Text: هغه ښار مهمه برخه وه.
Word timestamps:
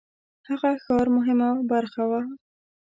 هغه 0.47 0.69
ښار 0.83 1.07
مهمه 1.17 1.49
برخه 1.71 2.03
وه. 2.09 2.21